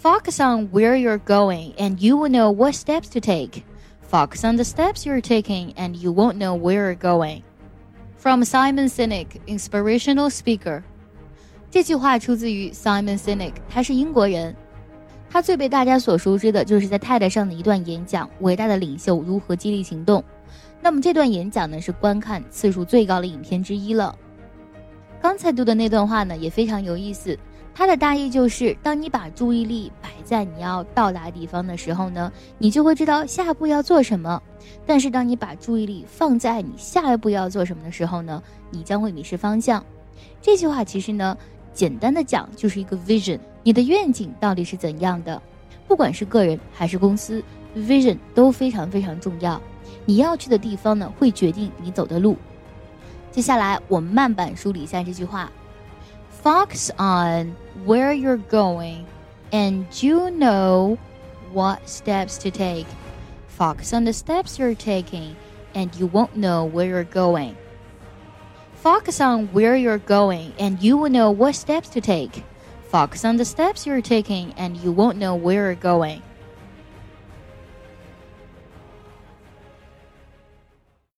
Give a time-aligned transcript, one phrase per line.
[0.00, 3.64] Focus on where you're going, and you will know what steps to take.
[4.08, 7.42] Focus on the steps you're taking, and you won't know where you're going.
[8.16, 10.82] From Simon Sinek, inspirational speaker.
[11.70, 14.54] 这句话出自于 Simon Sinek，他是英国人。
[15.28, 20.20] 他最被大家所熟知的就是在 TED 上的一段演讲《伟大的领袖如何激励行动》。
[20.80, 24.16] 那么这段演讲呢，是观看次数最高的影片之一了。
[25.20, 27.36] 刚才读的那段话呢，也非常有意思。
[27.73, 34.39] 它的大意就是，当你把注意力摆在你要到达地方的时候呢，你就会知道下一步要做什么；
[34.85, 39.83] 但是当你把注意力放在你下一步要做什么的时候呢，你将会迷失方向。
[40.41, 41.35] 这句话其实呢，
[41.73, 45.41] 简单的讲就是一个 vision，你的愿景到底是怎样的？
[45.87, 47.43] 不管是个人还是公司
[47.75, 49.59] ，vision 都非常非常重要。
[50.05, 52.37] 你要去的地方呢，会决定你走的路。
[53.31, 55.49] 接下来我们慢板梳理一下这句话。
[56.43, 57.55] Focus on
[57.85, 59.05] where you're going
[59.51, 60.97] and you know
[61.51, 62.87] what steps to take.
[63.47, 65.35] Focus on the steps you're taking
[65.75, 67.55] and you won't know where you're going.
[68.73, 72.43] Focus on where you're going and you will know what steps to take.
[72.87, 76.23] Focus on the steps you're taking and you won't know where you're going.